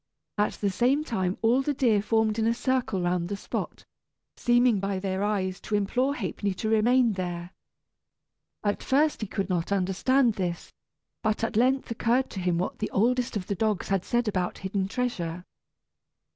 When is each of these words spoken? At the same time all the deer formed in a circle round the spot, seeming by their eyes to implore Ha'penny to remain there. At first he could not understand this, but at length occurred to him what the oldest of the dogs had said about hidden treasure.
At 0.39 0.53
the 0.53 0.71
same 0.71 1.03
time 1.03 1.37
all 1.43 1.61
the 1.61 1.75
deer 1.75 2.01
formed 2.01 2.39
in 2.39 2.47
a 2.47 2.55
circle 2.55 3.03
round 3.03 3.29
the 3.29 3.37
spot, 3.37 3.83
seeming 4.35 4.79
by 4.79 4.97
their 4.97 5.23
eyes 5.23 5.59
to 5.61 5.75
implore 5.75 6.15
Ha'penny 6.15 6.55
to 6.55 6.69
remain 6.69 7.13
there. 7.13 7.51
At 8.63 8.81
first 8.81 9.21
he 9.21 9.27
could 9.27 9.47
not 9.47 9.71
understand 9.71 10.33
this, 10.33 10.73
but 11.21 11.43
at 11.43 11.55
length 11.55 11.91
occurred 11.91 12.31
to 12.31 12.39
him 12.39 12.57
what 12.57 12.79
the 12.79 12.89
oldest 12.89 13.37
of 13.37 13.45
the 13.45 13.53
dogs 13.53 13.89
had 13.89 14.03
said 14.03 14.27
about 14.27 14.57
hidden 14.57 14.87
treasure. 14.87 15.45